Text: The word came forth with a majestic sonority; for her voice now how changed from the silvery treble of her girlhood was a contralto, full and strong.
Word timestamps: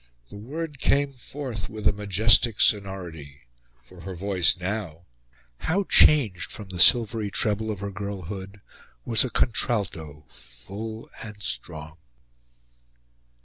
The 0.31 0.37
word 0.37 0.79
came 0.79 1.13
forth 1.13 1.69
with 1.69 1.87
a 1.87 1.93
majestic 1.93 2.59
sonority; 2.59 3.41
for 3.83 3.99
her 4.01 4.15
voice 4.15 4.57
now 4.57 5.05
how 5.59 5.83
changed 5.83 6.51
from 6.51 6.69
the 6.69 6.79
silvery 6.79 7.29
treble 7.29 7.69
of 7.69 7.81
her 7.81 7.91
girlhood 7.91 8.61
was 9.05 9.23
a 9.23 9.29
contralto, 9.29 10.25
full 10.27 11.07
and 11.21 11.35
strong. 11.43 11.97